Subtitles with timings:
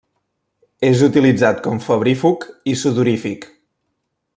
[0.89, 3.51] És utilitzat com febrífug i sudorífic.